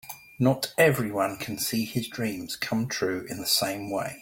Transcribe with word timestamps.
Not 0.39 0.73
everyone 0.79 1.37
can 1.37 1.59
see 1.59 1.85
his 1.85 2.07
dreams 2.07 2.55
come 2.55 2.87
true 2.87 3.23
in 3.29 3.37
the 3.39 3.45
same 3.45 3.91
way. 3.91 4.19